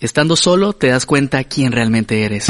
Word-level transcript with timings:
Estando 0.00 0.36
solo 0.36 0.74
te 0.74 0.86
das 0.86 1.06
cuenta 1.06 1.42
quién 1.42 1.72
realmente 1.72 2.22
eres. 2.22 2.46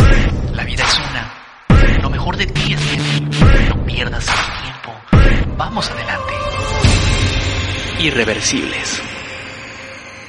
La 0.55 0.67
vida 0.67 0.85
es 0.85 0.99
una. 0.99 2.03
Lo 2.03 2.11
mejor 2.11 2.37
de 2.37 2.45
ti 2.45 2.75
es 2.75 2.91
de 2.91 3.69
No 3.71 3.87
pierdas 3.87 4.27
el 4.29 4.63
tiempo. 4.63 5.57
Vamos 5.57 5.91
adelante. 5.91 6.35
Irreversibles. 8.01 9.01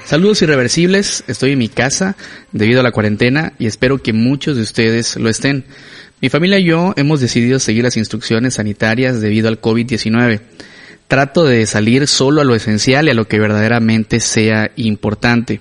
Saludos 0.05 0.41
irreversibles, 0.43 1.25
estoy 1.27 1.51
en 1.51 1.59
mi 1.59 1.67
casa 1.67 2.15
debido 2.53 2.79
a 2.79 2.83
la 2.83 2.93
cuarentena 2.93 3.51
y 3.59 3.65
espero 3.65 4.01
que 4.01 4.13
muchos 4.13 4.55
de 4.55 4.63
ustedes 4.63 5.17
lo 5.17 5.27
estén. 5.27 5.65
Mi 6.21 6.29
familia 6.29 6.57
y 6.57 6.63
yo 6.63 6.93
hemos 6.95 7.19
decidido 7.19 7.59
seguir 7.59 7.83
las 7.83 7.97
instrucciones 7.97 8.53
sanitarias 8.53 9.19
debido 9.19 9.49
al 9.49 9.59
COVID-19. 9.59 10.39
Trato 11.09 11.43
de 11.43 11.65
salir 11.65 12.07
solo 12.07 12.39
a 12.39 12.45
lo 12.45 12.55
esencial 12.55 13.07
y 13.07 13.11
a 13.11 13.13
lo 13.13 13.27
que 13.27 13.39
verdaderamente 13.39 14.21
sea 14.21 14.71
importante 14.77 15.59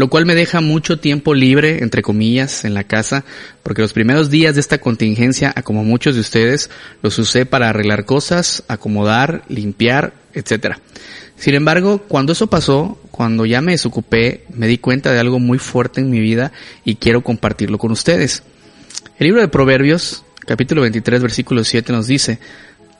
lo 0.00 0.08
cual 0.08 0.24
me 0.24 0.34
deja 0.34 0.62
mucho 0.62 0.98
tiempo 0.98 1.34
libre, 1.34 1.82
entre 1.82 2.00
comillas, 2.00 2.64
en 2.64 2.72
la 2.72 2.84
casa, 2.84 3.26
porque 3.62 3.82
los 3.82 3.92
primeros 3.92 4.30
días 4.30 4.54
de 4.54 4.62
esta 4.62 4.78
contingencia, 4.78 5.52
a 5.54 5.60
como 5.60 5.84
muchos 5.84 6.14
de 6.14 6.22
ustedes, 6.22 6.70
los 7.02 7.18
usé 7.18 7.44
para 7.44 7.68
arreglar 7.68 8.06
cosas, 8.06 8.64
acomodar, 8.66 9.42
limpiar, 9.50 10.14
etc. 10.32 10.78
Sin 11.36 11.54
embargo, 11.54 11.98
cuando 12.08 12.32
eso 12.32 12.46
pasó, 12.46 12.98
cuando 13.10 13.44
ya 13.44 13.60
me 13.60 13.72
desocupé, 13.72 14.46
me 14.48 14.68
di 14.68 14.78
cuenta 14.78 15.12
de 15.12 15.20
algo 15.20 15.38
muy 15.38 15.58
fuerte 15.58 16.00
en 16.00 16.08
mi 16.08 16.18
vida 16.18 16.50
y 16.82 16.94
quiero 16.94 17.20
compartirlo 17.20 17.76
con 17.76 17.92
ustedes. 17.92 18.42
El 19.18 19.26
libro 19.26 19.42
de 19.42 19.48
Proverbios, 19.48 20.24
capítulo 20.46 20.80
23, 20.80 21.20
versículo 21.20 21.62
7 21.62 21.92
nos 21.92 22.06
dice, 22.06 22.38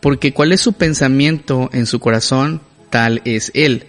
porque 0.03 0.35
cuál 0.35 0.53
es 0.53 0.61
su 0.61 0.75
pensamiento 0.75 1.71
en 1.73 1.87
su 1.87 1.99
corazón, 1.99 2.61
tal 2.91 3.23
es 3.25 3.53
él. 3.55 3.87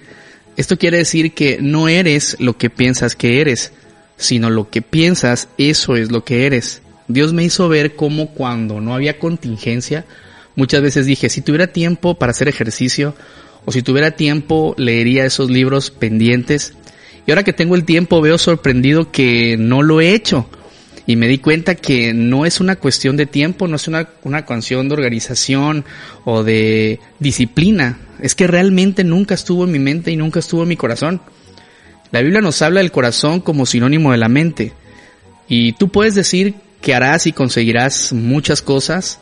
Esto 0.57 0.77
quiere 0.77 0.97
decir 0.97 1.33
que 1.33 1.59
no 1.61 1.87
eres 1.87 2.35
lo 2.39 2.57
que 2.57 2.69
piensas 2.69 3.15
que 3.15 3.39
eres, 3.41 3.71
sino 4.17 4.49
lo 4.49 4.69
que 4.69 4.81
piensas, 4.81 5.47
eso 5.57 5.95
es 5.95 6.11
lo 6.11 6.23
que 6.23 6.45
eres. 6.45 6.81
Dios 7.07 7.33
me 7.33 7.43
hizo 7.43 7.69
ver 7.69 7.95
cómo 7.95 8.33
cuando 8.33 8.81
no 8.81 8.93
había 8.93 9.17
contingencia, 9.17 10.05
muchas 10.55 10.81
veces 10.81 11.05
dije, 11.05 11.29
si 11.29 11.41
tuviera 11.41 11.67
tiempo 11.67 12.15
para 12.15 12.31
hacer 12.31 12.47
ejercicio, 12.47 13.15
o 13.65 13.71
si 13.71 13.81
tuviera 13.81 14.11
tiempo, 14.11 14.75
leería 14.77 15.25
esos 15.25 15.49
libros 15.49 15.91
pendientes. 15.91 16.73
Y 17.25 17.31
ahora 17.31 17.43
que 17.43 17.53
tengo 17.53 17.75
el 17.75 17.85
tiempo, 17.85 18.21
veo 18.21 18.37
sorprendido 18.37 19.11
que 19.11 19.55
no 19.57 19.83
lo 19.83 20.01
he 20.01 20.13
hecho. 20.13 20.49
Y 21.05 21.15
me 21.15 21.27
di 21.27 21.37
cuenta 21.37 21.75
que 21.75 22.13
no 22.13 22.45
es 22.45 22.59
una 22.59 22.75
cuestión 22.75 23.17
de 23.17 23.25
tiempo, 23.25 23.67
no 23.67 23.75
es 23.75 23.87
una, 23.87 24.09
una 24.23 24.45
cuestión 24.45 24.87
de 24.87 24.95
organización 24.95 25.85
o 26.25 26.43
de 26.43 26.99
disciplina 27.19 27.99
es 28.21 28.35
que 28.35 28.47
realmente 28.47 29.03
nunca 29.03 29.33
estuvo 29.33 29.65
en 29.65 29.71
mi 29.71 29.79
mente 29.79 30.11
y 30.11 30.15
nunca 30.15 30.39
estuvo 30.39 30.63
en 30.63 30.69
mi 30.69 30.77
corazón. 30.77 31.21
La 32.11 32.21
Biblia 32.21 32.41
nos 32.41 32.61
habla 32.61 32.81
del 32.81 32.91
corazón 32.91 33.41
como 33.41 33.65
sinónimo 33.65 34.11
de 34.11 34.17
la 34.17 34.29
mente. 34.29 34.73
Y 35.47 35.73
tú 35.73 35.89
puedes 35.89 36.15
decir 36.15 36.55
que 36.81 36.93
harás 36.93 37.27
y 37.27 37.33
conseguirás 37.33 38.13
muchas 38.13 38.61
cosas, 38.61 39.19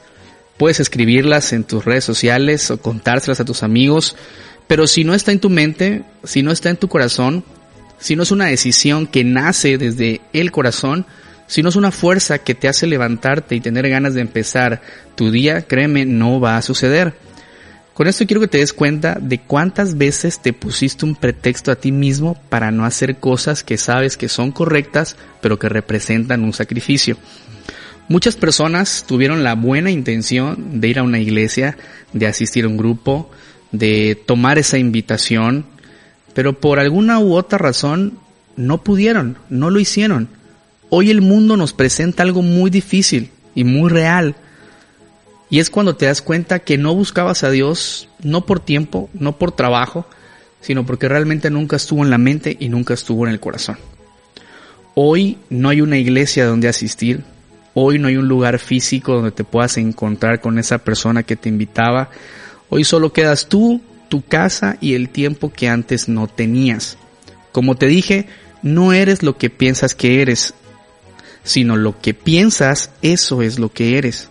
puedes 0.57 0.79
escribirlas 0.79 1.53
en 1.53 1.63
tus 1.63 1.85
redes 1.85 2.03
sociales 2.03 2.69
o 2.71 2.81
contárselas 2.81 3.39
a 3.39 3.45
tus 3.45 3.63
amigos, 3.63 4.15
pero 4.67 4.87
si 4.87 5.03
no 5.03 5.13
está 5.13 5.31
en 5.31 5.39
tu 5.39 5.49
mente, 5.49 6.03
si 6.23 6.43
no 6.43 6.51
está 6.51 6.69
en 6.69 6.77
tu 6.77 6.87
corazón, 6.87 7.43
si 7.99 8.15
no 8.15 8.23
es 8.23 8.31
una 8.31 8.45
decisión 8.45 9.07
que 9.07 9.23
nace 9.23 9.77
desde 9.77 10.21
el 10.33 10.51
corazón, 10.51 11.05
si 11.47 11.63
no 11.63 11.69
es 11.69 11.75
una 11.75 11.91
fuerza 11.91 12.39
que 12.39 12.55
te 12.55 12.67
hace 12.67 12.85
levantarte 12.85 13.55
y 13.55 13.61
tener 13.61 13.89
ganas 13.89 14.13
de 14.13 14.21
empezar 14.21 14.81
tu 15.15 15.31
día, 15.31 15.63
créeme, 15.63 16.05
no 16.05 16.39
va 16.39 16.57
a 16.57 16.61
suceder. 16.61 17.13
Con 17.99 18.07
esto 18.07 18.25
quiero 18.25 18.39
que 18.39 18.47
te 18.47 18.59
des 18.59 18.71
cuenta 18.71 19.17
de 19.19 19.39
cuántas 19.39 19.97
veces 19.97 20.39
te 20.39 20.53
pusiste 20.53 21.03
un 21.03 21.15
pretexto 21.15 21.69
a 21.69 21.75
ti 21.75 21.91
mismo 21.91 22.37
para 22.47 22.71
no 22.71 22.85
hacer 22.85 23.17
cosas 23.17 23.61
que 23.61 23.75
sabes 23.75 24.15
que 24.15 24.29
son 24.29 24.53
correctas, 24.53 25.17
pero 25.41 25.59
que 25.59 25.67
representan 25.67 26.45
un 26.45 26.53
sacrificio. 26.53 27.17
Muchas 28.07 28.37
personas 28.37 29.03
tuvieron 29.05 29.43
la 29.43 29.53
buena 29.53 29.91
intención 29.91 30.79
de 30.79 30.87
ir 30.87 30.99
a 30.99 31.03
una 31.03 31.19
iglesia, 31.19 31.75
de 32.13 32.25
asistir 32.25 32.63
a 32.63 32.69
un 32.69 32.77
grupo, 32.77 33.31
de 33.73 34.17
tomar 34.25 34.57
esa 34.57 34.77
invitación, 34.77 35.65
pero 36.33 36.57
por 36.57 36.79
alguna 36.79 37.19
u 37.19 37.33
otra 37.33 37.57
razón 37.57 38.17
no 38.55 38.81
pudieron, 38.81 39.37
no 39.49 39.69
lo 39.69 39.77
hicieron. 39.81 40.29
Hoy 40.89 41.11
el 41.11 41.19
mundo 41.19 41.57
nos 41.57 41.73
presenta 41.73 42.23
algo 42.23 42.43
muy 42.43 42.69
difícil 42.69 43.31
y 43.55 43.65
muy 43.65 43.89
real 43.89 44.37
y 45.49 45.59
es 45.59 45.69
cuando 45.69 45.95
te 45.95 46.05
das 46.05 46.21
cuenta 46.21 46.59
que 46.59 46.77
no 46.77 46.93
buscabas 46.93 47.43
a 47.43 47.49
Dios 47.49 48.07
no 48.21 48.45
por 48.45 48.59
tiempo, 48.59 49.09
no 49.13 49.37
por 49.37 49.51
trabajo, 49.51 50.05
sino 50.61 50.85
porque 50.85 51.07
realmente 51.07 51.49
nunca 51.49 51.75
estuvo 51.75 52.03
en 52.03 52.09
la 52.09 52.17
mente 52.17 52.55
y 52.59 52.69
nunca 52.69 52.93
estuvo 52.93 53.25
en 53.25 53.31
el 53.31 53.39
corazón. 53.39 53.77
Hoy 54.95 55.37
no 55.49 55.69
hay 55.69 55.81
una 55.81 55.97
iglesia 55.97 56.45
donde 56.45 56.67
asistir, 56.67 57.23
hoy 57.73 57.97
no 57.97 58.09
hay 58.09 58.17
un 58.17 58.27
lugar 58.27 58.59
físico 58.59 59.13
donde 59.13 59.31
te 59.31 59.43
puedas 59.43 59.77
encontrar 59.77 60.41
con 60.41 60.59
esa 60.59 60.79
persona 60.79 61.23
que 61.23 61.35
te 61.35 61.49
invitaba, 61.49 62.09
hoy 62.69 62.83
solo 62.83 63.13
quedas 63.13 63.47
tú, 63.47 63.81
tu 64.09 64.21
casa 64.21 64.77
y 64.81 64.93
el 64.93 65.09
tiempo 65.09 65.51
que 65.51 65.69
antes 65.69 66.09
no 66.09 66.27
tenías. 66.27 66.97
Como 67.51 67.75
te 67.75 67.87
dije, 67.87 68.27
no 68.61 68.93
eres 68.93 69.23
lo 69.23 69.37
que 69.37 69.49
piensas 69.49 69.95
que 69.95 70.21
eres, 70.21 70.53
sino 71.43 71.77
lo 71.77 71.99
que 71.99 72.13
piensas, 72.13 72.91
eso 73.01 73.41
es 73.41 73.57
lo 73.57 73.71
que 73.71 73.97
eres. 73.97 74.29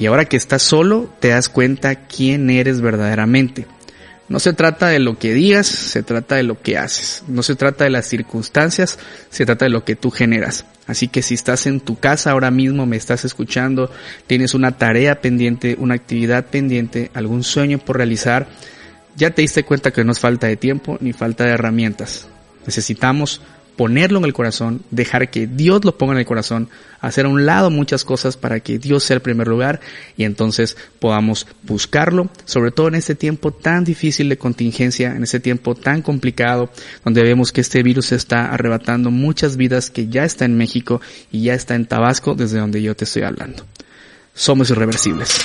Y 0.00 0.06
ahora 0.06 0.24
que 0.24 0.38
estás 0.38 0.62
solo, 0.62 1.12
te 1.20 1.28
das 1.28 1.50
cuenta 1.50 1.94
quién 1.94 2.48
eres 2.48 2.80
verdaderamente. 2.80 3.66
No 4.30 4.40
se 4.40 4.54
trata 4.54 4.88
de 4.88 4.98
lo 4.98 5.18
que 5.18 5.34
digas, 5.34 5.66
se 5.66 6.02
trata 6.02 6.36
de 6.36 6.42
lo 6.42 6.62
que 6.62 6.78
haces. 6.78 7.22
No 7.28 7.42
se 7.42 7.54
trata 7.54 7.84
de 7.84 7.90
las 7.90 8.06
circunstancias, 8.06 8.98
se 9.28 9.44
trata 9.44 9.66
de 9.66 9.70
lo 9.70 9.84
que 9.84 9.96
tú 9.96 10.10
generas. 10.10 10.64
Así 10.86 11.08
que 11.08 11.20
si 11.20 11.34
estás 11.34 11.66
en 11.66 11.80
tu 11.80 11.98
casa 11.98 12.30
ahora 12.30 12.50
mismo, 12.50 12.86
me 12.86 12.96
estás 12.96 13.26
escuchando, 13.26 13.90
tienes 14.26 14.54
una 14.54 14.78
tarea 14.78 15.20
pendiente, 15.20 15.76
una 15.78 15.96
actividad 15.96 16.46
pendiente, 16.46 17.10
algún 17.12 17.44
sueño 17.44 17.78
por 17.78 17.98
realizar, 17.98 18.48
ya 19.16 19.30
te 19.32 19.42
diste 19.42 19.64
cuenta 19.64 19.90
que 19.90 20.02
no 20.02 20.12
es 20.12 20.18
falta 20.18 20.46
de 20.46 20.56
tiempo 20.56 20.96
ni 21.00 21.12
falta 21.12 21.44
de 21.44 21.50
herramientas. 21.50 22.26
Necesitamos 22.64 23.42
ponerlo 23.80 24.18
en 24.18 24.26
el 24.26 24.34
corazón, 24.34 24.82
dejar 24.90 25.30
que 25.30 25.46
Dios 25.46 25.86
lo 25.86 25.96
ponga 25.96 26.12
en 26.12 26.18
el 26.18 26.26
corazón, 26.26 26.68
hacer 27.00 27.24
a 27.24 27.30
un 27.30 27.46
lado 27.46 27.70
muchas 27.70 28.04
cosas 28.04 28.36
para 28.36 28.60
que 28.60 28.78
Dios 28.78 29.04
sea 29.04 29.14
el 29.14 29.22
primer 29.22 29.48
lugar 29.48 29.80
y 30.18 30.24
entonces 30.24 30.76
podamos 30.98 31.46
buscarlo, 31.62 32.28
sobre 32.44 32.72
todo 32.72 32.88
en 32.88 32.96
este 32.96 33.14
tiempo 33.14 33.52
tan 33.52 33.84
difícil 33.84 34.28
de 34.28 34.36
contingencia, 34.36 35.16
en 35.16 35.22
este 35.22 35.40
tiempo 35.40 35.74
tan 35.74 36.02
complicado, 36.02 36.68
donde 37.06 37.22
vemos 37.22 37.52
que 37.52 37.62
este 37.62 37.82
virus 37.82 38.12
está 38.12 38.52
arrebatando 38.52 39.10
muchas 39.10 39.56
vidas 39.56 39.88
que 39.88 40.08
ya 40.08 40.24
está 40.24 40.44
en 40.44 40.58
México 40.58 41.00
y 41.32 41.44
ya 41.44 41.54
está 41.54 41.74
en 41.74 41.86
Tabasco, 41.86 42.34
desde 42.34 42.58
donde 42.58 42.82
yo 42.82 42.94
te 42.94 43.04
estoy 43.04 43.22
hablando. 43.22 43.64
Somos 44.34 44.68
irreversibles. 44.68 45.40